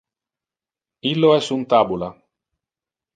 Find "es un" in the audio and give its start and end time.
1.41-1.67